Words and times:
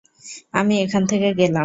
আমি 0.53 0.73
এখান 0.81 1.03
থেকে 1.11 1.29
গেলাম। 1.33 1.59